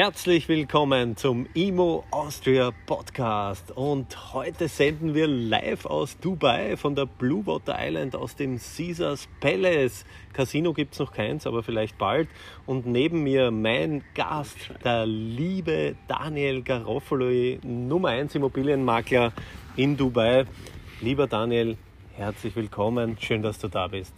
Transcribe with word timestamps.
Herzlich 0.00 0.48
willkommen 0.48 1.16
zum 1.16 1.48
IMO 1.54 2.04
Austria 2.12 2.70
Podcast 2.86 3.72
und 3.72 4.32
heute 4.32 4.68
senden 4.68 5.12
wir 5.12 5.26
live 5.26 5.86
aus 5.86 6.16
Dubai 6.20 6.76
von 6.76 6.94
der 6.94 7.06
Blue 7.06 7.44
Water 7.44 7.74
Island 7.76 8.14
aus 8.14 8.36
dem 8.36 8.60
Caesars 8.60 9.28
Palace. 9.40 10.04
Casino 10.32 10.72
gibt 10.72 10.92
es 10.92 11.00
noch 11.00 11.10
keins, 11.10 11.48
aber 11.48 11.64
vielleicht 11.64 11.98
bald. 11.98 12.28
Und 12.64 12.86
neben 12.86 13.24
mir 13.24 13.50
mein 13.50 14.04
Gast, 14.14 14.70
der 14.84 15.04
liebe 15.04 15.96
Daniel 16.06 16.62
Garofalo, 16.62 17.58
Nummer 17.64 18.10
1 18.10 18.36
Immobilienmakler 18.36 19.32
in 19.74 19.96
Dubai. 19.96 20.44
Lieber 21.00 21.26
Daniel, 21.26 21.76
herzlich 22.14 22.54
willkommen. 22.54 23.16
Schön, 23.18 23.42
dass 23.42 23.58
du 23.58 23.66
da 23.66 23.88
bist. 23.88 24.14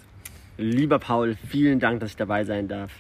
Lieber 0.59 0.99
Paul, 0.99 1.38
vielen 1.49 1.80
Dank, 1.80 2.01
dass 2.01 2.10
ich 2.10 2.16
dabei 2.16 2.45
sein 2.45 2.69
darf. 2.69 2.93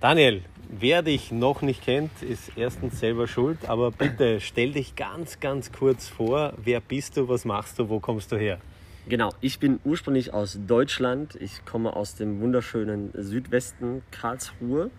Daniel, 0.00 0.42
wer 0.68 1.02
dich 1.02 1.32
noch 1.32 1.62
nicht 1.62 1.82
kennt, 1.82 2.22
ist 2.22 2.52
erstens 2.56 3.00
selber 3.00 3.26
schuld, 3.26 3.68
aber 3.68 3.90
bitte 3.90 4.40
stell 4.40 4.72
dich 4.72 4.96
ganz, 4.96 5.40
ganz 5.40 5.72
kurz 5.72 6.08
vor. 6.08 6.52
Wer 6.62 6.80
bist 6.80 7.16
du, 7.16 7.28
was 7.28 7.44
machst 7.44 7.78
du, 7.78 7.88
wo 7.88 8.00
kommst 8.00 8.30
du 8.32 8.36
her? 8.36 8.58
Genau, 9.08 9.30
ich 9.40 9.58
bin 9.58 9.80
ursprünglich 9.84 10.32
aus 10.32 10.58
Deutschland. 10.66 11.36
Ich 11.36 11.64
komme 11.64 11.94
aus 11.94 12.14
dem 12.14 12.40
wunderschönen 12.40 13.12
Südwesten 13.14 14.02
Karlsruhe. 14.10 14.90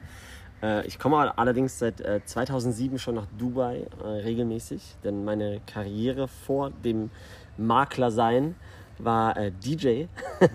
Äh, 0.61 0.85
ich 0.87 0.99
komme 0.99 1.37
allerdings 1.37 1.79
seit 1.79 2.03
2007 2.25 2.95
äh, 2.95 2.99
schon 2.99 3.15
nach 3.15 3.27
Dubai 3.37 3.87
äh, 4.03 4.07
regelmäßig, 4.07 4.81
denn 5.03 5.25
meine 5.25 5.61
Karriere 5.65 6.27
vor 6.27 6.71
dem 6.83 7.09
Makler 7.57 8.11
sein 8.11 8.55
war 8.99 9.37
äh, 9.37 9.51
DJ. 9.51 10.05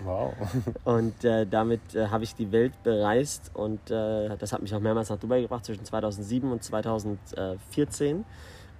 Wow. 0.03 0.33
und 0.83 1.23
äh, 1.23 1.45
damit 1.45 1.95
äh, 1.95 2.07
habe 2.07 2.23
ich 2.23 2.35
die 2.35 2.51
Welt 2.51 2.73
bereist 2.83 3.51
und 3.53 3.91
äh, 3.91 4.35
das 4.37 4.53
hat 4.53 4.61
mich 4.61 4.73
auch 4.73 4.79
mehrmals 4.79 5.09
nach 5.09 5.17
Dubai 5.17 5.41
gebracht 5.41 5.65
zwischen 5.65 5.85
2007 5.85 6.51
und 6.51 6.63
2014. 6.63 8.25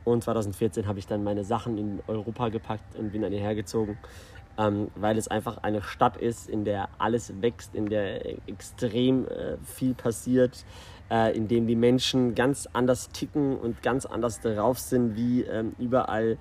Und 0.03 0.23
2014 0.23 0.88
habe 0.88 1.00
ich 1.00 1.08
dann 1.08 1.23
meine 1.23 1.44
Sachen 1.44 1.78
in 1.78 2.00
Europa 2.08 2.50
gepackt 2.50 2.95
und 2.98 3.12
bin 3.12 3.22
dann 3.22 3.31
hierher 3.31 3.53
gezogen, 3.53 4.00
ähm, 4.58 4.90
weil 4.95 5.18
es 5.18 5.28
einfach 5.28 5.59
eine 5.59 5.81
Stadt 5.81 6.18
ist, 6.18 6.50
in 6.50 6.66
der 6.66 6.90
alles 6.98 7.42
wächst, 7.42 7.75
in 7.75 7.88
der 7.88 8.25
extrem 8.48 9.28
äh, 9.28 9.58
viel 9.64 9.94
passiert, 9.94 10.66
äh, 11.12 11.36
in 11.36 11.48
dem 11.48 11.68
die 11.68 11.75
Menschen 11.75 12.34
ganz 12.34 12.68
anders 12.73 13.09
ticken 13.09 13.58
und 13.58 13.84
ganz 13.84 14.06
anders 14.06 14.40
drauf 14.40 14.80
sind 14.80 15.16
wie 15.16 15.44
ähm, 15.44 15.75
überall 15.78 16.38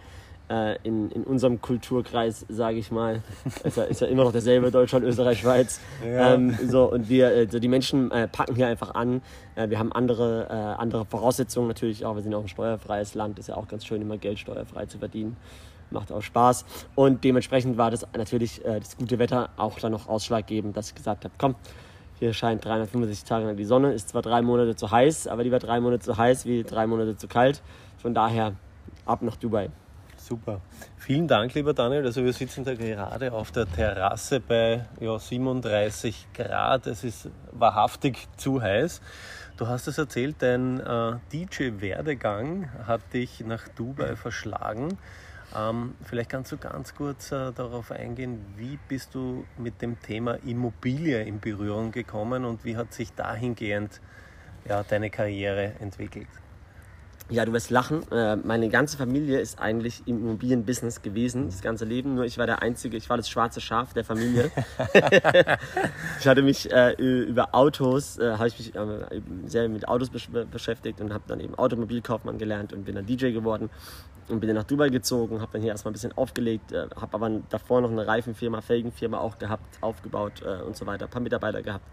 äh, 0.50 0.76
in, 0.82 1.10
in 1.10 1.24
unserem 1.24 1.60
Kulturkreis, 1.60 2.44
sage 2.48 2.78
ich 2.78 2.90
mal, 2.90 3.22
ist 3.64 3.76
ja, 3.76 3.84
ist 3.84 4.00
ja 4.00 4.08
immer 4.08 4.24
noch 4.24 4.32
derselbe 4.32 4.70
Deutschland, 4.70 5.04
Österreich, 5.04 5.40
Schweiz. 5.40 5.80
Ja. 6.04 6.34
Ähm, 6.34 6.58
so, 6.68 6.90
und 6.90 7.08
wir, 7.08 7.32
äh, 7.32 7.46
die 7.46 7.68
Menschen 7.68 8.10
äh, 8.10 8.26
packen 8.28 8.56
hier 8.56 8.66
einfach 8.66 8.94
an. 8.94 9.22
Äh, 9.54 9.70
wir 9.70 9.78
haben 9.78 9.92
andere, 9.92 10.48
äh, 10.50 10.80
andere 10.80 11.04
Voraussetzungen 11.04 11.68
natürlich 11.68 12.04
auch. 12.04 12.16
Wir 12.16 12.22
sind 12.22 12.34
auch 12.34 12.42
ein 12.42 12.48
steuerfreies 12.48 13.14
Land, 13.14 13.38
ist 13.38 13.48
ja 13.48 13.56
auch 13.56 13.68
ganz 13.68 13.86
schön, 13.86 14.02
immer 14.02 14.18
Geld 14.18 14.38
steuerfrei 14.38 14.86
zu 14.86 14.98
verdienen. 14.98 15.36
Macht 15.90 16.12
auch 16.12 16.22
Spaß. 16.22 16.64
Und 16.94 17.24
dementsprechend 17.24 17.76
war 17.76 17.90
das 17.90 18.06
natürlich 18.16 18.64
äh, 18.64 18.80
das 18.80 18.96
gute 18.96 19.18
Wetter 19.18 19.50
auch 19.56 19.78
dann 19.78 19.92
noch 19.92 20.08
ausschlaggebend, 20.08 20.76
dass 20.76 20.88
ich 20.88 20.94
gesagt 20.94 21.24
habe, 21.24 21.34
komm, 21.38 21.54
hier 22.18 22.34
scheint 22.34 22.64
365 22.64 23.24
Tage 23.24 23.46
lang 23.46 23.56
die 23.56 23.64
Sonne, 23.64 23.92
ist 23.92 24.10
zwar 24.10 24.22
drei 24.22 24.42
Monate 24.42 24.76
zu 24.76 24.90
heiß, 24.90 25.26
aber 25.26 25.42
lieber 25.42 25.58
drei 25.58 25.80
Monate 25.80 26.02
zu 26.02 26.16
heiß 26.16 26.44
wie 26.44 26.64
drei 26.64 26.86
Monate 26.86 27.16
zu 27.16 27.28
kalt. 27.28 27.62
Von 27.96 28.14
daher 28.14 28.52
ab 29.06 29.22
nach 29.22 29.36
Dubai. 29.36 29.70
Super. 30.30 30.60
Vielen 30.96 31.26
Dank, 31.26 31.54
lieber 31.54 31.74
Daniel. 31.74 32.06
Also 32.06 32.24
wir 32.24 32.32
sitzen 32.32 32.62
da 32.62 32.74
gerade 32.74 33.32
auf 33.32 33.50
der 33.50 33.66
Terrasse 33.66 34.38
bei 34.38 34.86
ja, 35.00 35.18
37 35.18 36.28
Grad. 36.32 36.86
Es 36.86 37.02
ist 37.02 37.28
wahrhaftig 37.50 38.28
zu 38.36 38.62
heiß. 38.62 39.00
Du 39.56 39.66
hast 39.66 39.88
es 39.88 39.98
erzählt, 39.98 40.36
dein 40.38 40.78
äh, 40.78 41.16
DJ-Werdegang 41.32 42.70
hat 42.86 43.00
dich 43.12 43.40
nach 43.40 43.66
Dubai 43.70 44.14
verschlagen. 44.14 44.98
Ähm, 45.58 45.96
vielleicht 46.04 46.30
kannst 46.30 46.52
du 46.52 46.58
ganz 46.58 46.94
kurz 46.94 47.32
äh, 47.32 47.50
darauf 47.50 47.90
eingehen, 47.90 48.38
wie 48.56 48.78
bist 48.86 49.16
du 49.16 49.44
mit 49.58 49.82
dem 49.82 50.00
Thema 50.00 50.34
Immobilie 50.46 51.20
in 51.24 51.40
Berührung 51.40 51.90
gekommen 51.90 52.44
und 52.44 52.64
wie 52.64 52.76
hat 52.76 52.94
sich 52.94 53.12
dahingehend 53.14 54.00
ja, 54.68 54.84
deine 54.84 55.10
Karriere 55.10 55.72
entwickelt? 55.80 56.28
Ja, 57.30 57.44
du 57.44 57.52
wirst 57.52 57.70
lachen. 57.70 58.02
Äh, 58.10 58.36
meine 58.36 58.68
ganze 58.68 58.96
Familie 58.96 59.38
ist 59.38 59.60
eigentlich 59.60 60.02
im 60.06 60.18
Immobilienbusiness 60.18 61.00
gewesen, 61.00 61.46
das 61.46 61.62
ganze 61.62 61.84
Leben. 61.84 62.16
Nur 62.16 62.24
ich 62.24 62.38
war 62.38 62.46
der 62.46 62.60
Einzige, 62.60 62.96
ich 62.96 63.08
war 63.08 63.16
das 63.16 63.28
schwarze 63.28 63.60
Schaf 63.60 63.92
der 63.94 64.04
Familie. 64.04 64.50
ich 66.18 66.26
hatte 66.26 66.42
mich 66.42 66.72
äh, 66.72 66.92
über 66.98 67.54
Autos, 67.54 68.18
äh, 68.18 68.32
habe 68.32 68.48
ich 68.48 68.58
mich 68.58 68.74
äh, 68.74 69.22
sehr 69.46 69.68
mit 69.68 69.86
Autos 69.86 70.10
besch 70.10 70.28
beschäftigt 70.50 71.00
und 71.00 71.12
habe 71.12 71.22
dann 71.28 71.38
eben 71.38 71.54
Automobilkaufmann 71.54 72.38
gelernt 72.38 72.72
und 72.72 72.84
bin 72.84 72.96
dann 72.96 73.06
DJ 73.06 73.30
geworden 73.30 73.70
und 74.30 74.40
bin 74.40 74.48
dann 74.48 74.56
nach 74.56 74.64
Dubai 74.64 74.88
gezogen, 74.88 75.40
habe 75.40 75.52
dann 75.52 75.62
hier 75.62 75.70
erstmal 75.70 75.90
ein 75.90 75.94
bisschen 75.94 76.16
aufgelegt, 76.16 76.72
äh, 76.72 76.88
habe 76.96 77.14
aber 77.14 77.30
davor 77.48 77.80
noch 77.80 77.90
eine 77.90 78.06
Reifenfirma, 78.06 78.60
Felgenfirma 78.60 79.18
auch 79.18 79.38
gehabt, 79.38 79.78
aufgebaut 79.80 80.42
äh, 80.44 80.62
und 80.62 80.76
so 80.76 80.86
weiter, 80.86 81.06
ein 81.06 81.10
paar 81.10 81.22
Mitarbeiter 81.22 81.62
gehabt. 81.62 81.84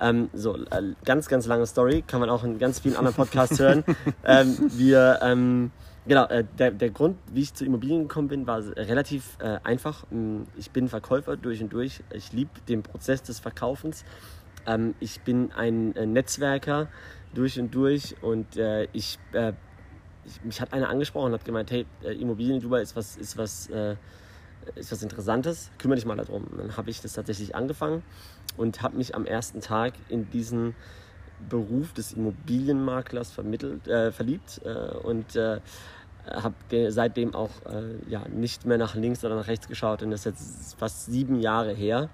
Ähm, 0.00 0.28
so, 0.32 0.56
äh, 0.56 0.94
ganz, 1.04 1.28
ganz 1.28 1.46
lange 1.46 1.66
Story, 1.66 2.02
kann 2.06 2.20
man 2.20 2.30
auch 2.30 2.42
in 2.44 2.58
ganz 2.58 2.80
vielen 2.80 2.96
anderen 2.96 3.16
Podcasts 3.16 3.58
hören. 3.58 3.84
Ähm, 4.26 4.56
wir, 4.72 5.18
ähm, 5.22 5.70
genau, 6.06 6.24
äh, 6.26 6.44
der, 6.58 6.70
der 6.70 6.90
Grund, 6.90 7.18
wie 7.32 7.42
ich 7.42 7.52
zu 7.52 7.64
Immobilien 7.64 8.02
gekommen 8.02 8.28
bin, 8.28 8.46
war 8.46 8.62
relativ 8.74 9.36
äh, 9.38 9.58
einfach. 9.64 10.04
Ähm, 10.10 10.46
ich 10.56 10.70
bin 10.70 10.88
Verkäufer 10.88 11.36
durch 11.36 11.62
und 11.62 11.72
durch. 11.72 12.02
Ich 12.12 12.32
liebe 12.32 12.50
den 12.68 12.82
Prozess 12.82 13.22
des 13.22 13.38
Verkaufens. 13.38 14.04
Ähm, 14.66 14.94
ich 15.00 15.20
bin 15.20 15.52
ein 15.52 15.94
äh, 15.94 16.06
Netzwerker 16.06 16.88
durch 17.34 17.58
und 17.58 17.74
durch 17.74 18.16
und 18.22 18.56
äh, 18.56 18.88
ich, 18.92 19.18
äh, 19.32 19.52
ich, 20.26 20.44
mich 20.44 20.60
hat 20.60 20.72
einer 20.72 20.88
angesprochen 20.88 21.26
und 21.26 21.32
hat 21.34 21.44
gemeint, 21.44 21.70
hey, 21.70 21.86
Immobilien 22.02 22.56
in 22.56 22.62
Dubai 22.62 22.82
ist 22.82 22.96
was, 22.96 23.16
ist 23.16 23.36
was 23.36 23.68
ist 24.76 24.92
was 24.92 25.02
Interessantes, 25.02 25.70
kümmere 25.78 25.96
dich 25.96 26.06
mal 26.06 26.16
darum. 26.16 26.44
Und 26.44 26.58
dann 26.58 26.76
habe 26.76 26.90
ich 26.90 27.00
das 27.00 27.12
tatsächlich 27.12 27.54
angefangen 27.54 28.02
und 28.56 28.82
habe 28.82 28.96
mich 28.96 29.14
am 29.14 29.26
ersten 29.26 29.60
Tag 29.60 29.94
in 30.08 30.30
diesen 30.30 30.74
Beruf 31.48 31.92
des 31.92 32.12
Immobilienmaklers 32.12 33.30
vermittelt, 33.30 33.86
äh, 33.88 34.12
verliebt 34.12 34.60
äh, 34.64 34.96
und 34.96 35.36
äh, 35.36 35.60
habe 36.26 36.54
seitdem 36.90 37.34
auch 37.34 37.50
äh, 37.66 37.96
ja, 38.08 38.26
nicht 38.28 38.64
mehr 38.64 38.78
nach 38.78 38.94
links 38.94 39.24
oder 39.24 39.36
nach 39.36 39.46
rechts 39.46 39.68
geschaut 39.68 40.02
und 40.02 40.10
das 40.10 40.20
ist 40.20 40.26
jetzt 40.26 40.78
fast 40.78 41.06
sieben 41.06 41.40
Jahre 41.40 41.72
her 41.72 42.08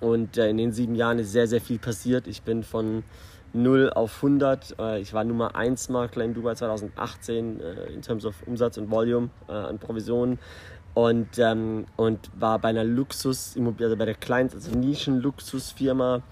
und 0.00 0.38
äh, 0.38 0.48
in 0.48 0.56
den 0.56 0.72
sieben 0.72 0.94
Jahren 0.94 1.18
ist 1.18 1.32
sehr, 1.32 1.46
sehr 1.46 1.60
viel 1.60 1.78
passiert. 1.78 2.26
Ich 2.26 2.42
bin 2.42 2.64
von 2.64 3.04
0 3.54 3.90
auf 3.90 4.16
100. 4.16 4.76
Äh, 4.78 5.00
ich 5.00 5.14
war 5.14 5.24
Nummer 5.24 5.54
1 5.54 5.88
Makler 5.88 6.24
in 6.24 6.34
Dubai 6.34 6.54
2018 6.54 7.60
in 7.94 8.02
terms 8.02 8.24
of 8.24 8.34
Umsatz 8.46 8.76
und 8.76 8.90
Volume 8.90 9.30
an 9.46 9.78
Provisionen 9.78 10.38
und, 10.94 11.38
ähm, 11.38 11.86
und 11.96 12.30
war 12.34 12.58
bei 12.60 12.68
einer 12.68 12.84
Luxus, 12.84 13.56
also 13.56 13.96
bei 13.96 14.04
der 14.04 14.14
kleinsten, 14.14 14.58
also 14.58 14.78
Nischen-Luxusfirma 14.78 16.22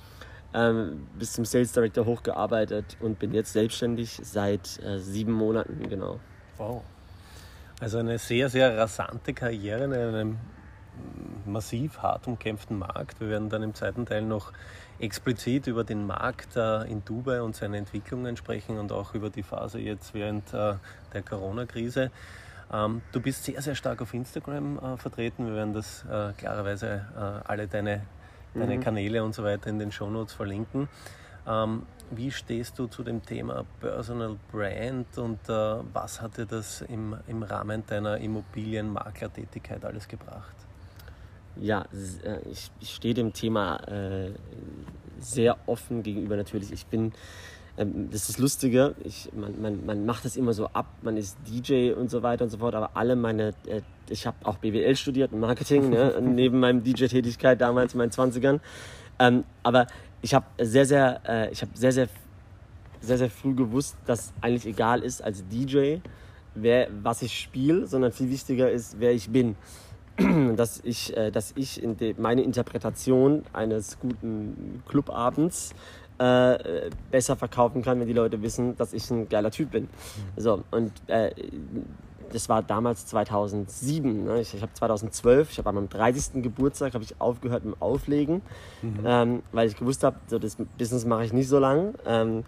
ähm, 0.54 1.06
bis 1.18 1.32
zum 1.32 1.44
Sales 1.44 1.72
Director 1.72 2.06
hochgearbeitet 2.06 2.96
und 3.00 3.18
bin 3.18 3.34
jetzt 3.34 3.52
selbstständig 3.52 4.20
seit 4.22 4.80
äh, 4.82 4.98
sieben 4.98 5.32
Monaten, 5.32 5.88
genau. 5.88 6.20
Wow. 6.58 6.82
Also 7.80 7.98
eine 7.98 8.18
sehr, 8.18 8.48
sehr 8.48 8.76
rasante 8.76 9.34
Karriere 9.34 9.84
in 9.84 9.92
einem 9.92 10.38
massiv 11.46 11.98
hart 11.98 12.26
umkämpften 12.26 12.78
Markt. 12.78 13.20
Wir 13.20 13.28
werden 13.28 13.48
dann 13.48 13.62
im 13.62 13.74
zweiten 13.74 14.06
Teil 14.06 14.22
noch 14.22 14.52
explizit 14.98 15.66
über 15.66 15.84
den 15.84 16.06
Markt 16.06 16.56
äh, 16.56 16.84
in 16.90 17.04
Dubai 17.04 17.42
und 17.42 17.56
seine 17.56 17.78
Entwicklungen 17.78 18.36
sprechen 18.36 18.78
und 18.78 18.92
auch 18.92 19.14
über 19.14 19.30
die 19.30 19.42
Phase 19.42 19.80
jetzt 19.80 20.14
während 20.14 20.52
äh, 20.54 20.74
der 21.12 21.22
Corona-Krise. 21.22 22.10
Ähm, 22.72 23.02
du 23.12 23.20
bist 23.20 23.44
sehr, 23.44 23.60
sehr 23.62 23.74
stark 23.74 24.00
auf 24.02 24.14
Instagram 24.14 24.78
äh, 24.78 24.96
vertreten. 24.96 25.46
Wir 25.46 25.54
werden 25.54 25.74
das 25.74 26.04
klarerweise 26.36 27.42
alle 27.44 27.68
deine, 27.68 28.02
deine 28.54 28.76
mhm. 28.76 28.80
Kanäle 28.80 29.24
und 29.24 29.34
so 29.34 29.42
weiter 29.42 29.68
in 29.70 29.78
den 29.78 29.92
Shownotes 29.92 30.34
verlinken. 30.34 30.88
Ähm, 31.46 31.82
wie 32.10 32.30
stehst 32.30 32.78
du 32.78 32.86
zu 32.86 33.02
dem 33.02 33.22
Thema 33.24 33.64
Personal 33.80 34.36
Brand 34.50 35.16
und 35.16 35.48
äh, 35.48 35.76
was 35.92 36.20
hat 36.20 36.36
dir 36.36 36.46
das 36.46 36.82
im, 36.82 37.16
im 37.26 37.42
Rahmen 37.42 37.84
deiner 37.86 38.18
Immobilienmaklertätigkeit 38.18 39.84
alles 39.84 40.06
gebracht? 40.08 40.54
Ja, 41.60 41.86
äh, 42.24 42.38
ich, 42.50 42.70
ich 42.80 42.94
stehe 42.94 43.14
dem 43.14 43.32
Thema 43.32 43.76
äh, 43.88 44.32
sehr 45.18 45.56
offen 45.66 46.02
gegenüber 46.02 46.36
natürlich. 46.36 46.72
Ich 46.72 46.86
bin 46.86 47.12
ähm, 47.76 48.10
das 48.10 48.28
ist 48.28 48.38
Lustige, 48.38 48.94
ich, 49.02 49.30
man, 49.34 49.60
man, 49.60 49.86
man 49.86 50.04
macht 50.04 50.24
das 50.24 50.36
immer 50.36 50.52
so 50.52 50.66
ab, 50.68 50.86
man 51.02 51.16
ist 51.16 51.38
DJ 51.48 51.92
und 51.92 52.10
so 52.10 52.22
weiter 52.22 52.44
und 52.44 52.50
so 52.50 52.58
fort, 52.58 52.74
aber 52.74 52.90
alle 52.94 53.16
meine, 53.16 53.54
äh, 53.66 53.80
ich 54.10 54.26
habe 54.26 54.36
auch 54.44 54.58
BWL 54.58 54.94
studiert, 54.96 55.32
Marketing, 55.32 55.88
ne, 55.88 56.18
neben 56.22 56.60
meinem 56.60 56.82
DJ-Tätigkeit 56.82 57.60
damals 57.60 57.94
in 57.94 57.98
meinen 57.98 58.10
20ern. 58.10 58.60
Ähm, 59.18 59.44
aber 59.62 59.86
ich 60.20 60.34
habe 60.34 60.44
sehr, 60.58 60.84
sehr, 60.84 61.20
äh, 61.26 61.50
ich 61.50 61.62
habe 61.62 61.72
sehr, 61.74 61.92
sehr, 61.92 62.08
sehr, 63.00 63.18
sehr 63.18 63.30
früh 63.30 63.54
gewusst, 63.54 63.96
dass 64.06 64.32
eigentlich 64.42 64.66
egal 64.66 65.02
ist 65.02 65.22
als 65.22 65.42
DJ, 65.48 65.96
wer, 66.54 66.88
was 67.02 67.22
ich 67.22 67.38
spiele, 67.38 67.86
sondern 67.86 68.12
viel 68.12 68.30
wichtiger 68.30 68.70
ist, 68.70 69.00
wer 69.00 69.12
ich 69.12 69.30
bin. 69.30 69.56
dass 70.56 70.80
ich, 70.84 71.16
äh, 71.16 71.30
dass 71.30 71.52
ich 71.56 71.82
in 71.82 71.96
meine 72.18 72.42
Interpretation 72.42 73.42
eines 73.52 73.98
guten 73.98 74.82
Clubabends 74.88 75.74
äh, 76.18 76.90
besser 77.10 77.36
verkaufen 77.36 77.82
kann, 77.82 77.98
wenn 78.00 78.06
die 78.06 78.12
Leute 78.12 78.42
wissen, 78.42 78.76
dass 78.76 78.92
ich 78.92 79.10
ein 79.10 79.28
geiler 79.28 79.50
Typ 79.50 79.70
bin. 79.72 79.88
So, 80.36 80.62
und 80.70 80.92
äh, 81.08 81.30
das 82.32 82.48
war 82.48 82.62
damals 82.62 83.06
2007. 83.06 84.24
Ne? 84.24 84.40
Ich, 84.40 84.54
ich 84.54 84.62
habe 84.62 84.72
2012, 84.72 85.50
ich 85.50 85.58
habe 85.58 85.68
an 85.68 85.74
meinem 85.76 85.88
30. 85.88 86.42
Geburtstag 86.42 86.94
habe 86.94 87.04
ich 87.04 87.20
aufgehört 87.20 87.64
mit 87.64 87.74
dem 87.74 87.82
Auflegen, 87.82 88.42
mhm. 88.80 89.00
ähm, 89.04 89.42
weil 89.52 89.68
ich 89.68 89.76
gewusst 89.76 90.04
habe, 90.04 90.16
so 90.28 90.38
das 90.38 90.56
Business 90.78 91.04
mache 91.04 91.24
ich 91.24 91.32
nicht 91.32 91.48
so 91.48 91.58
lang. 91.58 91.94
Ähm, 92.06 92.44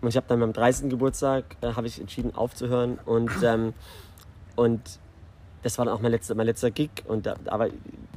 und 0.00 0.08
ich 0.08 0.16
habe 0.16 0.26
dann 0.28 0.42
am 0.42 0.52
30. 0.52 0.90
Geburtstag 0.90 1.56
äh, 1.60 1.72
habe 1.72 1.86
ich 1.86 2.00
entschieden 2.00 2.34
aufzuhören 2.34 2.98
und 3.04 3.30
ähm, 3.42 3.74
und 4.54 4.98
das 5.62 5.78
war 5.78 5.84
dann 5.84 5.94
auch 5.94 6.00
mein 6.00 6.12
letzter, 6.12 6.34
mein 6.34 6.46
letzter 6.46 6.70
Gig. 6.70 6.90
Und 7.06 7.26
da, 7.26 7.36
aber 7.46 7.68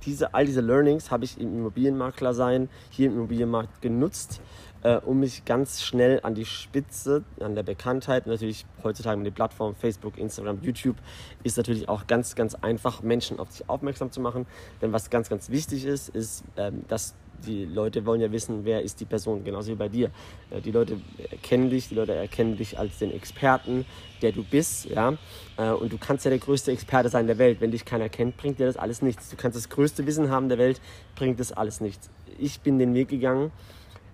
diese, 0.06 0.34
all 0.34 0.46
diese 0.46 0.62
Learnings 0.62 1.12
habe 1.12 1.26
ich 1.26 1.40
im 1.40 1.58
Immobilienmakler 1.60 2.34
sein, 2.34 2.70
hier 2.90 3.08
im 3.08 3.14
Immobilienmarkt 3.14 3.82
genutzt 3.82 4.42
äh, 4.84 4.98
um 4.98 5.20
mich 5.20 5.46
ganz 5.46 5.82
schnell 5.82 6.20
an 6.24 6.36
die 6.36 6.46
Spitze, 6.46 7.24
an 7.40 7.56
der 7.56 7.64
Bekanntheit, 7.64 8.28
natürlich 8.28 8.66
heutzutage 8.84 9.18
mit 9.18 9.28
den 9.28 9.34
Plattformen 9.34 9.76
Facebook, 9.76 10.18
Instagram, 10.18 10.60
YouTube, 10.62 10.98
ist 11.44 11.58
natürlich 11.58 11.90
auch 11.90 12.08
ganz, 12.08 12.36
ganz 12.36 12.56
einfach, 12.56 13.02
Menschen 13.02 13.40
auf 13.40 13.52
sich 13.52 13.70
aufmerksam 13.70 14.12
zu 14.12 14.20
machen. 14.22 14.46
Denn 14.82 14.92
was 14.94 15.10
ganz, 15.10 15.30
ganz 15.30 15.50
wichtig 15.50 15.86
ist, 15.86 16.10
ist, 16.10 16.44
ähm, 16.58 16.84
dass 16.88 17.16
die 17.46 17.66
Leute 17.66 18.06
wollen 18.06 18.22
ja 18.22 18.32
wissen, 18.32 18.64
wer 18.64 18.82
ist 18.82 19.00
die 19.00 19.06
Person, 19.06 19.44
genauso 19.44 19.72
wie 19.72 19.76
bei 19.76 19.90
dir. 19.90 20.10
Äh, 20.50 20.62
die 20.62 20.72
Leute 20.72 21.00
kennen 21.42 21.70
dich, 21.70 21.90
die 21.90 21.96
Leute 21.96 22.14
erkennen 22.14 22.58
dich 22.58 22.78
als 22.78 23.00
den 23.00 23.12
Experten, 23.12 23.86
der 24.22 24.32
du 24.32 24.44
bist, 24.44 24.86
ja. 24.86 25.18
Äh, 25.58 25.72
und 25.72 25.92
du 25.92 25.98
kannst 25.98 26.26
ja 26.26 26.30
der 26.30 26.40
größte 26.40 26.72
Experte 26.72 27.10
sein 27.10 27.28
der 27.28 27.38
Welt. 27.38 27.62
Wenn 27.62 27.72
dich 27.72 27.86
keiner 27.86 28.10
kennt, 28.10 28.38
bringt 28.38 28.60
dir 28.60 28.66
das 28.66 28.78
alles 28.78 29.02
nichts. 29.02 29.30
Du 29.30 29.36
kannst 29.36 29.58
das 29.58 29.70
größte 29.70 30.06
Wissen 30.06 30.30
haben 30.30 30.50
der 30.50 30.58
Welt, 30.58 30.82
bringt 31.16 31.40
das 31.40 31.52
alles 31.52 31.82
nichts. 31.82 32.10
Ich 32.38 32.62
bin 32.62 32.80
den 32.80 32.94
Weg 32.94 33.10
gegangen, 33.10 33.52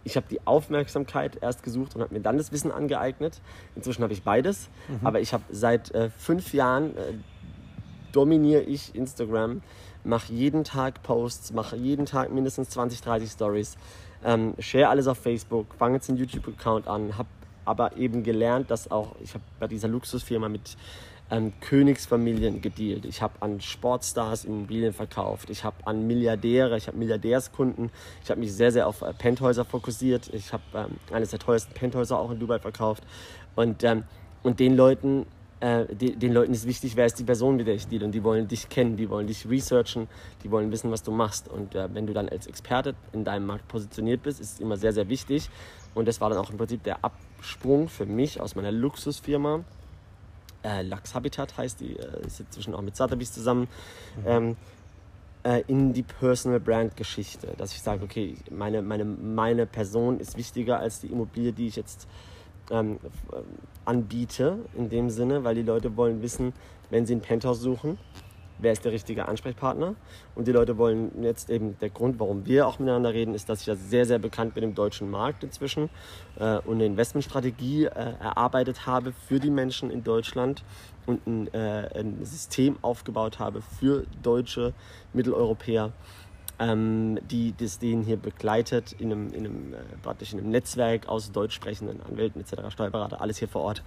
ich 0.08 0.16
habe 0.16 0.28
die 0.30 0.40
Aufmerksamkeit 0.48 1.38
erst 1.42 1.64
gesucht 1.64 1.96
und 1.96 2.02
habe 2.02 2.14
mir 2.14 2.22
dann 2.22 2.38
das 2.38 2.54
Wissen 2.54 2.72
angeeignet. 2.72 3.42
Inzwischen 3.76 4.04
habe 4.04 4.14
ich 4.14 4.24
beides. 4.24 4.70
Mhm. 4.88 5.06
Aber 5.06 5.20
ich 5.20 5.34
habe 5.34 5.44
seit 5.52 5.94
äh, 5.94 6.10
fünf 6.12 6.54
Jahren 6.54 6.96
äh, 6.96 7.14
dominiere 8.14 8.62
ich 8.62 8.96
Instagram, 8.96 9.62
mache 10.08 10.34
jeden 10.34 10.64
Tag 10.64 11.04
Posts, 11.04 11.54
mache 11.54 11.76
jeden 11.76 12.06
Tag 12.06 12.32
mindestens 12.32 12.70
20, 12.70 13.02
30 13.02 13.30
Stories, 13.30 13.78
ähm, 14.24 14.56
share 14.60 14.90
alles 14.90 15.08
auf 15.08 15.18
Facebook, 15.18 15.76
fange 15.76 15.96
jetzt 15.96 16.10
einen 16.10 16.18
YouTube-Account 16.18 16.88
an, 16.88 17.18
habe 17.18 17.30
aber 17.66 17.98
eben 17.98 18.24
gelernt, 18.24 18.72
dass 18.72 18.90
auch, 18.90 19.16
ich 19.22 19.34
habe 19.34 19.44
bei 19.60 19.68
dieser 19.68 19.90
Luxusfirma 19.90 20.48
mit 20.48 20.78
an 21.30 21.52
Königsfamilien 21.60 22.62
gedealt. 22.62 23.06
Ich 23.06 23.22
habe 23.22 23.34
an 23.42 23.60
Sportstars 23.60 24.46
Immobilien 24.46 24.94
verkauft. 24.94 25.50
Ich 25.50 25.66
habe 25.66 25.76
an 25.86 26.08
Milliardäre, 26.08 26.78
ich 26.78 26.88
habe 26.88 26.98
Milliardärskunden. 26.98 27.92
Ich 28.24 28.30
habe 28.30 28.40
mich 28.40 28.54
sehr, 28.54 28.72
sehr 28.72 28.88
auf 28.88 29.02
äh, 29.02 29.14
Penthäuser 29.14 29.66
fokussiert. 29.66 30.30
Ich 30.34 30.54
habe 30.54 30.64
ähm, 30.74 30.98
eines 31.12 31.32
der 31.32 31.40
teuersten 31.40 31.74
Penthäuser 31.74 32.18
auch 32.18 32.32
in 32.32 32.40
Dubai 32.40 32.60
verkauft. 32.60 33.04
Und, 33.56 33.84
ähm, 33.84 34.04
und 34.44 34.62
den 34.62 34.78
Leuten 34.78 35.26
äh, 35.60 35.86
die, 35.94 36.16
den 36.16 36.34
Leuten 36.34 36.54
ist 36.54 36.68
wichtig, 36.68 36.96
wer 36.96 37.06
ist 37.06 37.20
die 37.20 37.24
Person, 37.24 37.56
mit 37.56 37.68
der 37.68 37.76
ich 37.76 37.88
deal. 37.88 38.04
Und 38.04 38.12
die 38.12 38.24
wollen 38.24 38.48
dich 38.48 38.70
kennen, 38.70 38.98
die 38.98 39.10
wollen 39.10 39.28
dich 39.28 39.50
researchen, 39.50 40.08
die 40.44 40.52
wollen 40.52 40.72
wissen, 40.72 40.92
was 40.92 41.04
du 41.04 41.12
machst. 41.12 41.48
Und 41.48 41.76
äh, 41.76 41.88
wenn 41.94 42.08
du 42.08 42.14
dann 42.14 42.30
als 42.30 42.48
Experte 42.48 42.96
in 43.14 43.24
deinem 43.24 43.46
Markt 43.46 43.68
positioniert 43.68 44.24
bist, 44.24 44.40
ist 44.40 44.54
es 44.54 44.60
immer 44.60 44.78
sehr, 44.78 44.94
sehr 44.94 45.10
wichtig. 45.10 45.50
Und 45.96 46.08
das 46.08 46.22
war 46.22 46.30
dann 46.30 46.40
auch 46.40 46.50
im 46.50 46.58
Prinzip 46.58 46.84
der 46.84 47.04
Absprung 47.04 47.90
für 47.90 48.06
mich 48.06 48.40
aus 48.40 48.56
meiner 48.56 48.72
Luxusfirma 48.72 49.64
äh, 50.64 50.82
Lux 50.84 51.14
Habitat 51.14 51.58
heißt 51.58 51.80
die, 51.80 51.96
äh, 51.98 52.26
ist 52.26 52.40
inzwischen 52.40 52.74
auch 52.74 52.82
mit 52.82 52.96
Sotheby's 52.96 53.32
zusammen, 53.32 53.68
mhm. 54.18 54.28
ähm, 54.28 54.56
äh, 55.44 55.64
in 55.68 55.94
die 55.94 56.04
Personal 56.04 56.60
Brand 56.60 56.96
Geschichte. 56.98 57.54
Dass 57.58 57.74
ich 57.74 57.82
sage, 57.82 58.04
okay, 58.04 58.36
meine, 58.52 58.82
meine, 58.82 59.06
meine 59.06 59.66
Person 59.66 60.20
ist 60.20 60.38
wichtiger 60.38 60.80
als 60.80 61.02
die 61.02 61.08
Immobilie, 61.08 61.54
die 61.54 61.68
ich 61.68 61.76
jetzt 61.76 62.08
ähm, 62.72 63.00
anbiete, 63.86 64.60
in 64.76 64.90
dem 64.90 65.10
Sinne, 65.10 65.44
weil 65.44 65.56
die 65.56 65.64
Leute 65.64 65.96
wollen 65.98 66.22
wissen, 66.22 66.54
wenn 66.90 67.06
sie 67.06 67.16
ein 67.16 67.22
Penthouse 67.22 67.60
suchen, 67.60 67.98
wer 68.60 68.72
ist 68.72 68.86
der 68.86 68.92
richtige 68.92 69.28
Ansprechpartner. 69.28 69.96
Und 70.36 70.48
die 70.48 70.52
Leute 70.52 70.78
wollen 70.78 71.24
jetzt 71.24 71.50
eben, 71.50 71.78
der 71.80 71.90
Grund, 71.90 72.20
warum 72.20 72.46
wir 72.46 72.68
auch 72.68 72.80
miteinander 72.80 73.14
reden, 73.14 73.34
ist, 73.34 73.50
dass 73.50 73.62
ich 73.62 73.68
ja 73.68 73.76
sehr, 73.76 74.06
sehr 74.06 74.20
bekannt 74.20 74.54
bin 74.54 74.64
im 74.64 74.76
deutschen 74.76 75.10
Markt 75.10 75.44
inzwischen 75.44 75.90
äh, 76.40 76.58
und 76.60 76.76
eine 76.76 76.86
Investmentstrategie 76.86 77.86
äh, 77.86 77.90
erarbeitet 77.90 78.86
habe 78.86 79.12
für 79.12 79.40
die 79.40 79.52
Menschen 79.52 79.92
in 79.92 80.04
Deutschland 80.04 80.64
und 81.06 81.26
ein, 81.28 81.54
äh, 81.54 82.00
ein 82.00 82.24
System 82.24 82.78
aufgebaut 82.82 83.40
habe 83.40 83.62
für 83.62 84.06
deutsche 84.22 84.74
Mitteleuropäer, 85.14 85.94
ähm, 86.60 87.20
die 87.30 87.54
das 87.58 87.80
denen 87.80 88.04
hier 88.04 88.18
begleitet 88.18 88.94
in 89.00 89.12
einem, 89.12 89.34
in 89.34 89.46
einem 89.46 89.74
äh, 89.74 89.78
praktisch 90.02 90.34
in 90.34 90.40
einem 90.40 90.50
Netzwerk 90.50 91.08
aus 91.08 91.32
deutsch 91.32 91.56
sprechenden 91.56 92.02
Anwälten 92.02 92.42
etc., 92.42 92.72
Steuerberater, 92.72 93.22
alles 93.22 93.38
hier 93.38 93.48
vor 93.48 93.62
Ort. 93.62 93.84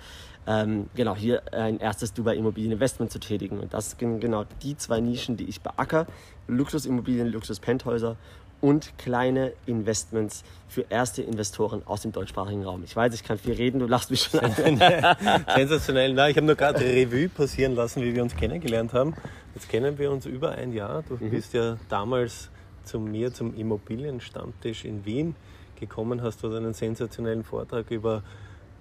Ähm, 0.47 0.89
genau, 0.95 1.17
hier 1.17 1.43
ein 1.53 1.79
erstes 1.81 2.13
Dubai 2.13 2.37
Immobilieninvestment 2.37 3.11
zu 3.11 3.19
tätigen. 3.19 3.59
Und 3.59 3.75
das 3.75 3.97
sind 3.99 4.21
genau 4.21 4.45
die 4.63 4.77
zwei 4.77 5.01
Nischen, 5.01 5.37
die 5.37 5.45
ich 5.45 5.61
beacker. 5.61 6.07
Luxusimmobilien, 6.47 7.29
Luxuspenthäuser 7.29 8.17
und 8.61 8.97
kleine 8.99 9.53
Investments 9.67 10.45
für 10.69 10.85
erste 10.91 11.23
Investoren 11.23 11.83
aus 11.87 12.03
dem 12.03 12.13
deutschsprachigen 12.13 12.65
Raum. 12.65 12.85
Ich 12.85 12.95
weiß, 12.95 13.15
ich 13.15 13.25
kann 13.25 13.39
viel 13.39 13.55
reden, 13.55 13.81
du 13.81 13.87
lachst 13.87 14.11
mich 14.11 14.23
schon 14.23 14.41
an. 14.41 14.53
Sensationell. 15.55 16.13
Na, 16.13 16.29
ich 16.29 16.37
habe 16.37 16.47
nur 16.47 16.57
gerade 16.57 16.81
Revue 16.81 17.29
passieren 17.29 17.75
lassen, 17.75 18.03
wie 18.03 18.15
wir 18.15 18.23
uns 18.23 18.37
kennengelernt 18.37 18.93
haben. 18.93 19.15
Jetzt 19.55 19.69
kennen 19.69 19.99
wir 19.99 20.11
uns 20.11 20.27
über 20.27 20.53
ein 20.53 20.73
Jahr. 20.73 21.03
Du 21.09 21.17
mhm. 21.17 21.31
bist 21.31 21.55
ja 21.55 21.77
damals 21.89 22.51
zu 22.91 22.99
mir 22.99 23.33
zum 23.33 23.55
Immobilienstammtisch 23.57 24.85
in 24.85 25.05
Wien 25.05 25.37
gekommen, 25.79 26.23
hast 26.23 26.43
dort 26.43 26.57
einen 26.57 26.75
sensationellen 26.75 27.45
Vortrag 27.45 27.89
über 27.93 28.25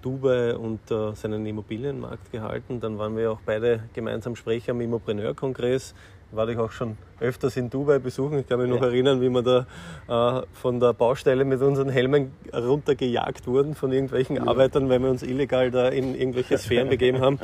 Dubai 0.02 0.56
und 0.56 0.90
uh, 0.90 1.12
seinen 1.12 1.46
Immobilienmarkt 1.46 2.32
gehalten. 2.32 2.80
Dann 2.80 2.98
waren 2.98 3.16
wir 3.16 3.30
auch 3.30 3.40
beide 3.46 3.84
gemeinsam 3.94 4.34
Sprecher 4.34 4.72
am 4.72 4.80
Immopreneur-Kongress 4.80 5.94
war 6.32 6.48
ich 6.48 6.58
auch 6.58 6.72
schon 6.72 6.96
öfters 7.18 7.56
in 7.56 7.70
Dubai 7.70 7.98
besuchen. 7.98 8.38
Ich 8.38 8.48
kann 8.48 8.60
mich 8.60 8.68
noch 8.68 8.80
ja. 8.80 8.86
erinnern, 8.86 9.20
wie 9.20 9.28
wir 9.28 9.42
da 9.42 10.40
äh, 10.40 10.46
von 10.52 10.80
der 10.80 10.92
Baustelle 10.92 11.44
mit 11.44 11.60
unseren 11.60 11.88
Helmen 11.88 12.32
runtergejagt 12.52 13.46
wurden 13.46 13.74
von 13.74 13.92
irgendwelchen 13.92 14.36
ja. 14.36 14.46
Arbeitern, 14.46 14.88
weil 14.88 15.00
wir 15.00 15.10
uns 15.10 15.22
illegal 15.22 15.70
da 15.70 15.88
in 15.88 16.14
irgendwelche 16.14 16.56
Sphären 16.58 16.88
begeben 16.90 17.20
haben. 17.20 17.38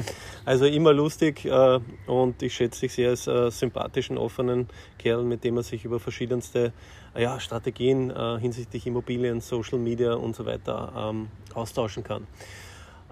Also 0.44 0.66
immer 0.66 0.92
lustig 0.92 1.44
äh, 1.44 1.80
und 2.06 2.42
ich 2.42 2.54
schätze 2.54 2.80
dich 2.80 2.94
sehr 2.94 3.10
als 3.10 3.26
äh, 3.26 3.50
sympathischen, 3.50 4.18
offenen 4.18 4.68
Kerl, 4.98 5.24
mit 5.24 5.44
dem 5.44 5.54
man 5.54 5.64
sich 5.64 5.84
über 5.84 6.00
verschiedenste 6.00 6.72
ja, 7.16 7.40
Strategien 7.40 8.10
äh, 8.10 8.38
hinsichtlich 8.40 8.86
Immobilien, 8.86 9.40
Social 9.40 9.78
Media 9.78 10.14
und 10.14 10.36
so 10.36 10.46
weiter 10.46 10.92
ähm, 11.10 11.28
austauschen 11.54 12.04
kann. 12.04 12.26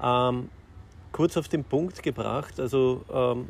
Ähm, 0.02 0.49
kurz 1.12 1.37
auf 1.37 1.49
den 1.49 1.64
Punkt 1.64 2.02
gebracht, 2.02 2.59
also 2.59 3.02
ähm, 3.12 3.49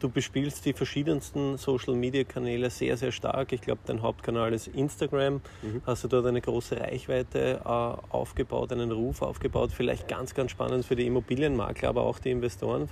Du 0.00 0.08
bespielst 0.08 0.64
die 0.64 0.74
verschiedensten 0.74 1.56
Social-Media-Kanäle 1.56 2.70
sehr, 2.70 2.96
sehr 2.96 3.10
stark. 3.10 3.52
Ich 3.52 3.60
glaube, 3.60 3.80
dein 3.84 4.00
Hauptkanal 4.00 4.52
ist 4.52 4.68
Instagram. 4.68 5.40
Mhm. 5.62 5.82
Hast 5.84 6.04
du 6.04 6.08
dort 6.08 6.26
eine 6.26 6.40
große 6.40 6.78
Reichweite 6.78 7.60
äh, 7.64 7.68
aufgebaut, 7.68 8.72
einen 8.72 8.92
Ruf 8.92 9.22
aufgebaut? 9.22 9.72
Vielleicht 9.72 10.06
ganz, 10.06 10.34
ganz 10.34 10.52
spannend 10.52 10.84
für 10.84 10.94
die 10.94 11.06
Immobilienmakler, 11.06 11.88
aber 11.88 12.02
auch 12.02 12.20
die 12.20 12.30
Investoren. 12.30 12.88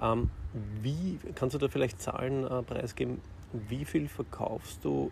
Ähm, 0.00 0.30
wie 0.80 1.18
kannst 1.34 1.54
du 1.54 1.58
da 1.58 1.68
vielleicht 1.68 2.00
Zahlen 2.00 2.44
äh, 2.44 2.62
preisgeben? 2.62 3.20
Wie 3.52 3.84
viel 3.84 4.08
verkaufst 4.08 4.82
du 4.84 5.10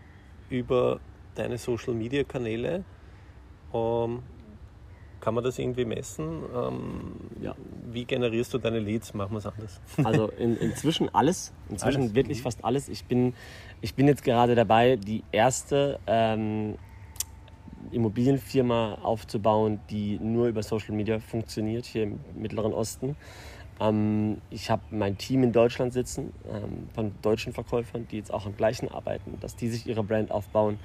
über 0.48 1.00
deine 1.34 1.58
Social-Media-Kanäle? 1.58 2.82
Ähm, 3.74 4.22
kann 5.20 5.34
man 5.34 5.44
das 5.44 5.58
irgendwie 5.58 5.84
messen? 5.84 6.42
Ähm, 6.54 7.14
ja. 7.40 7.54
Wie 7.90 8.04
generierst 8.04 8.52
du 8.54 8.58
deine 8.58 8.78
Leads? 8.78 9.14
Machen 9.14 9.32
wir 9.32 9.38
es 9.38 9.46
anders. 9.46 9.80
Also 10.04 10.28
in, 10.38 10.56
inzwischen 10.56 11.14
alles. 11.14 11.52
Inzwischen 11.68 12.02
alles. 12.02 12.14
wirklich 12.14 12.42
fast 12.42 12.64
alles. 12.64 12.88
Ich 12.88 13.04
bin, 13.04 13.34
ich 13.80 13.94
bin 13.94 14.08
jetzt 14.08 14.22
gerade 14.22 14.54
dabei, 14.54 14.96
die 14.96 15.24
erste 15.32 15.98
ähm, 16.06 16.76
Immobilienfirma 17.90 18.98
aufzubauen, 19.02 19.80
die 19.90 20.18
nur 20.20 20.48
über 20.48 20.62
Social 20.62 20.94
Media 20.94 21.18
funktioniert, 21.18 21.86
hier 21.86 22.04
im 22.04 22.20
Mittleren 22.34 22.72
Osten. 22.72 23.16
Ähm, 23.80 24.38
ich 24.50 24.70
habe 24.70 24.82
mein 24.90 25.18
Team 25.18 25.42
in 25.42 25.52
Deutschland 25.52 25.92
sitzen, 25.92 26.32
ähm, 26.50 26.88
von 26.94 27.12
deutschen 27.22 27.52
Verkäufern, 27.52 28.06
die 28.10 28.16
jetzt 28.16 28.32
auch 28.32 28.46
am 28.46 28.56
gleichen 28.56 28.88
arbeiten, 28.88 29.38
dass 29.40 29.56
die 29.56 29.68
sich 29.68 29.86
ihre 29.86 30.02
Brand 30.02 30.30
aufbauen. 30.30 30.78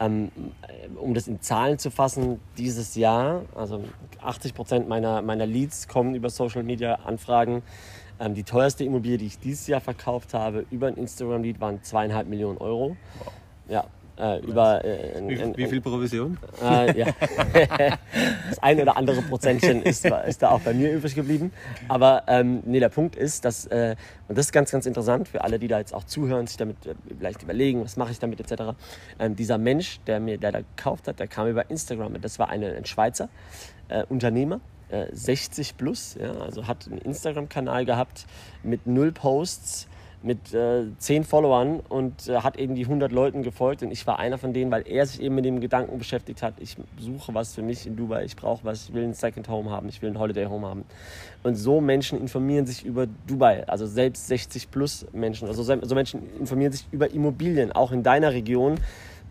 Ähm, 0.00 0.30
um 0.96 1.14
das 1.14 1.26
in 1.26 1.40
Zahlen 1.40 1.78
zu 1.78 1.90
fassen, 1.90 2.40
dieses 2.56 2.94
Jahr, 2.94 3.42
also 3.54 3.82
80 4.22 4.54
Prozent 4.54 4.88
meiner, 4.88 5.22
meiner 5.22 5.46
Leads 5.46 5.88
kommen 5.88 6.14
über 6.14 6.30
Social 6.30 6.62
Media 6.62 6.94
Anfragen. 7.04 7.62
Ähm, 8.20 8.34
die 8.34 8.44
teuerste 8.44 8.84
Immobilie, 8.84 9.18
die 9.18 9.26
ich 9.26 9.38
dieses 9.38 9.66
Jahr 9.66 9.80
verkauft 9.80 10.34
habe, 10.34 10.66
über 10.70 10.86
ein 10.88 10.96
Instagram-Lead 10.96 11.60
waren 11.60 11.82
zweieinhalb 11.82 12.28
Millionen 12.28 12.58
Euro. 12.58 12.96
Wow. 13.18 13.32
Ja, 13.68 13.84
äh, 14.18 14.38
über, 14.40 14.84
äh, 14.84 15.22
wie, 15.26 15.40
ein, 15.40 15.56
wie, 15.56 15.66
viel 15.66 15.80
Provision? 15.80 16.38
Äh, 16.62 16.98
ja. 16.98 17.06
das 18.48 18.58
ein 18.60 18.80
oder 18.80 18.96
andere 18.96 19.22
Prozentchen 19.22 19.82
ist, 19.82 20.04
ist 20.04 20.42
da 20.42 20.50
auch 20.50 20.60
bei 20.60 20.74
mir 20.74 20.92
übrig 20.92 21.14
geblieben. 21.14 21.52
Aber 21.88 22.24
ähm, 22.26 22.62
nee, 22.66 22.80
der 22.80 22.88
Punkt 22.88 23.16
ist, 23.16 23.44
dass, 23.44 23.66
äh, 23.66 23.96
und 24.28 24.36
das 24.36 24.46
ist 24.46 24.52
ganz, 24.52 24.70
ganz 24.70 24.86
interessant 24.86 25.28
für 25.28 25.42
alle, 25.42 25.58
die 25.58 25.68
da 25.68 25.78
jetzt 25.78 25.94
auch 25.94 26.04
zuhören, 26.04 26.46
sich 26.46 26.56
damit 26.56 26.86
äh, 26.86 26.94
vielleicht 27.18 27.42
überlegen, 27.42 27.82
was 27.84 27.96
mache 27.96 28.10
ich 28.10 28.18
damit 28.18 28.40
etc. 28.40 28.74
Ähm, 29.18 29.36
dieser 29.36 29.58
Mensch, 29.58 30.00
der 30.06 30.20
mir 30.20 30.38
der 30.38 30.52
da 30.52 30.60
gekauft 30.60 31.08
hat, 31.08 31.20
der 31.20 31.26
kam 31.26 31.48
über 31.48 31.70
Instagram. 31.70 32.20
Das 32.20 32.38
war 32.38 32.48
eine, 32.48 32.74
ein 32.74 32.84
Schweizer 32.84 33.28
äh, 33.88 34.04
Unternehmer, 34.08 34.60
60 35.12 35.76
plus, 35.76 36.16
ja, 36.18 36.32
also 36.32 36.66
hat 36.66 36.86
einen 36.86 36.96
Instagram-Kanal 36.96 37.84
gehabt 37.84 38.24
mit 38.62 38.86
null 38.86 39.12
Posts, 39.12 39.86
mit 40.22 40.52
äh, 40.52 40.86
10 40.98 41.24
Followern 41.24 41.80
und 41.88 42.28
äh, 42.28 42.38
hat 42.38 42.58
irgendwie 42.58 42.82
100 42.82 43.12
Leuten 43.12 43.42
gefolgt 43.42 43.82
und 43.82 43.92
ich 43.92 44.06
war 44.06 44.18
einer 44.18 44.36
von 44.36 44.52
denen, 44.52 44.70
weil 44.70 44.86
er 44.86 45.06
sich 45.06 45.22
eben 45.22 45.34
mit 45.34 45.44
dem 45.44 45.60
Gedanken 45.60 45.98
beschäftigt 45.98 46.42
hat, 46.42 46.54
ich 46.58 46.76
suche 46.98 47.34
was 47.34 47.54
für 47.54 47.62
mich 47.62 47.86
in 47.86 47.96
Dubai, 47.96 48.24
ich 48.24 48.34
brauche 48.34 48.64
was, 48.64 48.88
ich 48.88 48.94
will 48.94 49.04
ein 49.04 49.14
Second 49.14 49.48
Home 49.48 49.70
haben, 49.70 49.88
ich 49.88 50.02
will 50.02 50.10
ein 50.10 50.18
Holiday 50.18 50.46
Home 50.46 50.66
haben. 50.66 50.84
Und 51.44 51.54
so 51.54 51.80
Menschen 51.80 52.20
informieren 52.20 52.66
sich 52.66 52.84
über 52.84 53.06
Dubai, 53.26 53.66
also 53.68 53.86
selbst 53.86 54.26
60 54.26 54.70
plus 54.70 55.06
Menschen, 55.12 55.46
also 55.46 55.62
so 55.62 55.94
Menschen 55.94 56.22
informieren 56.38 56.72
sich 56.72 56.86
über 56.90 57.10
Immobilien, 57.12 57.70
auch 57.70 57.92
in 57.92 58.02
deiner 58.02 58.32
Region. 58.32 58.80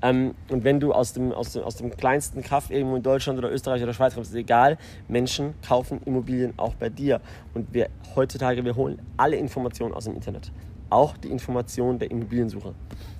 Ähm, 0.01 0.35
und 0.49 0.63
wenn 0.63 0.79
du 0.79 0.93
aus 0.93 1.13
dem, 1.13 1.31
aus, 1.31 1.53
dem, 1.53 1.63
aus 1.63 1.75
dem 1.75 1.95
kleinsten 1.97 2.43
Kaff 2.43 2.69
irgendwo 2.69 2.95
in 2.95 3.03
Deutschland 3.03 3.39
oder 3.39 3.51
Österreich 3.51 3.81
oder 3.81 3.93
Schweiz 3.93 4.13
kommst, 4.13 4.29
ist 4.29 4.37
egal, 4.37 4.77
Menschen 5.07 5.55
kaufen 5.67 5.99
Immobilien 6.05 6.53
auch 6.57 6.75
bei 6.75 6.89
dir. 6.89 7.19
Und 7.53 7.73
wir 7.73 7.89
heutzutage, 8.15 8.63
wir 8.63 8.75
holen 8.75 8.99
alle 9.17 9.37
Informationen 9.37 9.93
aus 9.93 10.05
dem 10.05 10.13
Internet 10.13 10.51
auch 10.89 11.17
die 11.17 11.29
Information 11.29 11.99
der 11.99 12.11
Immobiliensuche. 12.11 12.73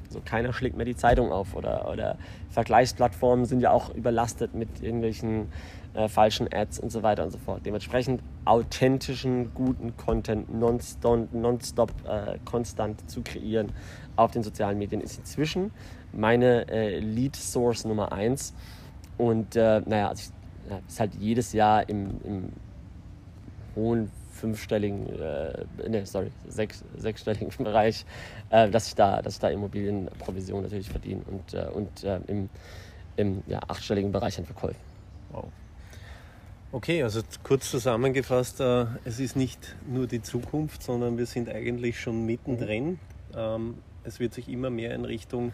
Also 0.07 0.21
keiner 0.23 0.53
schlägt 0.53 0.77
mehr 0.77 0.85
die 0.85 0.95
Zeitung 0.95 1.31
auf 1.31 1.55
oder, 1.55 1.89
oder 1.91 2.17
Vergleichsplattformen 2.49 3.45
sind 3.45 3.59
ja 3.59 3.71
auch 3.71 3.93
überlastet 3.93 4.53
mit 4.55 4.81
irgendwelchen 4.81 5.49
äh, 5.93 6.07
falschen 6.07 6.47
Ads 6.51 6.79
und 6.79 6.91
so 6.91 7.03
weiter 7.03 7.23
und 7.23 7.31
so 7.31 7.37
fort. 7.37 7.65
Dementsprechend 7.65 8.21
authentischen, 8.45 9.53
guten 9.53 9.97
Content 9.97 10.53
nonstop, 10.53 11.33
nonstop 11.33 11.91
äh, 12.07 12.37
konstant 12.45 13.09
zu 13.09 13.21
kreieren 13.21 13.73
auf 14.15 14.31
den 14.31 14.43
sozialen 14.43 14.77
Medien 14.77 15.01
ist 15.01 15.17
inzwischen 15.17 15.71
meine 16.13 16.67
äh, 16.69 16.99
Lead 16.99 17.35
Source 17.35 17.85
Nummer 17.85 18.11
eins. 18.11 18.53
Und 19.17 19.55
äh, 19.55 19.81
naja, 19.85 20.09
also 20.09 20.31
ich, 20.69 20.77
ist 20.87 20.99
halt 20.99 21.15
jedes 21.15 21.53
Jahr 21.53 21.87
im, 21.87 22.19
im 22.23 22.53
hohen 23.75 24.11
fünfstelligen, 24.37 25.07
äh, 25.19 25.65
nee, 25.87 26.05
sorry, 26.05 26.31
sechs, 26.47 26.83
sechsstelligen 26.97 27.49
Bereich, 27.63 28.05
äh, 28.49 28.69
dass 28.69 28.87
ich 28.87 28.95
da, 28.95 29.21
dass 29.21 29.35
ich 29.35 29.39
da 29.39 29.49
Immobilienprovision 29.49 30.63
natürlich 30.63 30.89
verdiene 30.89 31.21
und, 31.25 31.53
äh, 31.53 31.67
und 31.73 32.03
äh, 32.03 32.19
im, 32.27 32.49
im 33.15 33.43
ja, 33.47 33.59
achtstelligen 33.67 34.11
Bereich 34.11 34.37
an 34.37 34.45
Verkäufen. 34.45 34.79
Wow. 35.31 35.45
Okay, 36.71 37.01
also 37.01 37.21
kurz 37.43 37.71
zusammengefasst, 37.71 38.59
äh, 38.59 38.85
es 39.05 39.19
ist 39.19 39.35
nicht 39.35 39.75
nur 39.87 40.05
die 40.05 40.21
Zukunft, 40.21 40.83
sondern 40.83 41.17
wir 41.17 41.25
sind 41.25 41.49
eigentlich 41.49 41.99
schon 41.99 42.25
mittendrin. 42.25 42.85
Mhm. 42.85 42.99
Ähm, 43.35 43.75
es 44.03 44.19
wird 44.19 44.33
sich 44.33 44.47
immer 44.49 44.69
mehr 44.69 44.93
in 44.93 45.05
Richtung 45.05 45.53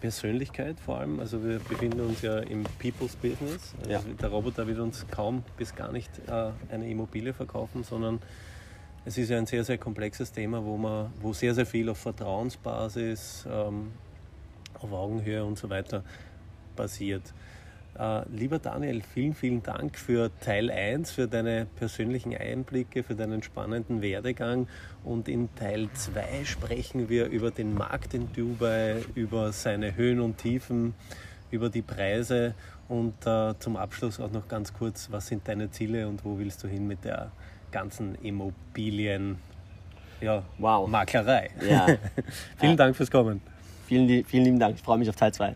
Persönlichkeit 0.00 0.78
vor 0.80 0.98
allem. 0.98 1.20
Also 1.20 1.42
wir 1.44 1.58
befinden 1.58 2.00
uns 2.00 2.22
ja 2.22 2.38
im 2.38 2.64
People's 2.78 3.16
Business. 3.16 3.74
Also 3.78 3.90
ja. 3.90 4.00
Der 4.20 4.28
Roboter 4.28 4.66
wird 4.66 4.78
uns 4.78 5.06
kaum 5.10 5.42
bis 5.56 5.74
gar 5.74 5.92
nicht 5.92 6.10
äh, 6.28 6.50
eine 6.70 6.88
Immobilie 6.88 7.32
verkaufen, 7.32 7.84
sondern 7.84 8.20
es 9.04 9.18
ist 9.18 9.30
ja 9.30 9.38
ein 9.38 9.46
sehr, 9.46 9.64
sehr 9.64 9.78
komplexes 9.78 10.32
Thema, 10.32 10.64
wo, 10.64 10.76
man, 10.76 11.12
wo 11.20 11.32
sehr, 11.32 11.54
sehr 11.54 11.66
viel 11.66 11.88
auf 11.88 11.98
Vertrauensbasis, 11.98 13.46
ähm, 13.50 13.92
auf 14.80 14.92
Augenhöhe 14.92 15.44
und 15.44 15.58
so 15.58 15.68
weiter 15.70 16.02
basiert. 16.74 17.34
Äh, 17.98 18.22
lieber 18.28 18.58
Daniel, 18.58 19.02
vielen, 19.02 19.34
vielen 19.34 19.62
Dank 19.62 19.96
für 19.96 20.30
Teil 20.40 20.70
1, 20.70 21.12
für 21.12 21.28
deine 21.28 21.66
persönlichen 21.76 22.36
Einblicke, 22.36 23.04
für 23.04 23.14
deinen 23.14 23.42
spannenden 23.42 24.02
Werdegang. 24.02 24.66
Und 25.04 25.28
in 25.28 25.54
Teil 25.54 25.88
2 25.92 26.44
sprechen 26.44 27.08
wir 27.08 27.26
über 27.26 27.50
den 27.50 27.74
Markt 27.74 28.14
in 28.14 28.32
Dubai, 28.32 29.02
über 29.14 29.52
seine 29.52 29.94
Höhen 29.94 30.20
und 30.20 30.38
Tiefen, 30.38 30.94
über 31.50 31.68
die 31.68 31.82
Preise 31.82 32.54
und 32.88 33.14
äh, 33.26 33.54
zum 33.60 33.76
Abschluss 33.76 34.18
auch 34.18 34.32
noch 34.32 34.48
ganz 34.48 34.72
kurz, 34.72 35.08
was 35.10 35.28
sind 35.28 35.46
deine 35.46 35.70
Ziele 35.70 36.08
und 36.08 36.24
wo 36.24 36.38
willst 36.38 36.64
du 36.64 36.68
hin 36.68 36.88
mit 36.88 37.04
der 37.04 37.30
ganzen 37.70 38.16
Immobilien? 38.16 39.38
Ja, 40.20 40.42
wow. 40.58 40.88
Maklerei. 40.88 41.50
Ja. 41.68 41.86
vielen 42.56 42.76
Dank 42.76 42.96
fürs 42.96 43.10
Kommen. 43.10 43.40
Vielen, 43.86 44.24
vielen 44.24 44.44
lieben 44.44 44.58
Dank. 44.58 44.76
Ich 44.76 44.82
freue 44.82 44.98
mich 44.98 45.08
auf 45.08 45.16
Teil 45.16 45.32
2. 45.32 45.54